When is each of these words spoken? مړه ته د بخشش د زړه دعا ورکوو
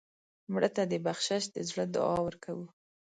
مړه 0.51 0.69
ته 0.75 0.83
د 0.91 0.93
بخشش 1.05 1.43
د 1.51 1.57
زړه 1.69 1.83
دعا 1.93 2.17
ورکوو 2.25 2.67